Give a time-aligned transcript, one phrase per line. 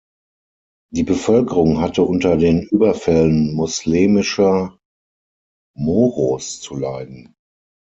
[0.91, 4.79] Die Bevölkerung hatte unter den Überfällen moslemischer
[5.77, 7.35] Moros zu leiden.